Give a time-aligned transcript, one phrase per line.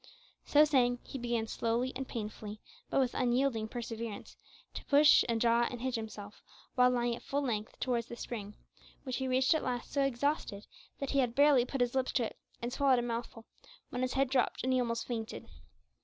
[0.45, 2.59] So saying, he began slowly and painfully,
[2.89, 4.35] but with unyielding perseverance,
[4.73, 6.41] to push, and draw, and hitch himself,
[6.73, 8.55] while lying at full length, towards the spring,
[9.03, 10.65] which he reached at last so exhausted,
[10.97, 13.45] that he had barely put his lips to it and swallowed a mouthful,
[13.91, 15.45] when his head dropped, and he almost fainted.